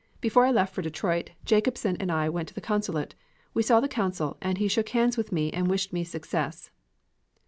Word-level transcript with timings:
Before 0.19 0.47
I 0.47 0.51
left 0.51 0.73
for 0.73 0.81
Detroit, 0.81 1.29
Jacobsen 1.45 1.95
and 1.99 2.11
I 2.11 2.27
went 2.27 2.47
to 2.47 2.55
the 2.55 2.59
consulate. 2.59 3.13
We 3.53 3.61
saw 3.61 3.79
the 3.79 3.87
consul 3.87 4.35
and 4.41 4.57
he 4.57 4.67
shook 4.67 4.89
hands 4.89 5.15
with 5.15 5.31
me 5.31 5.51
and 5.53 5.67
wished 5.69 5.93
me 5.93 6.03
success." 6.03 6.71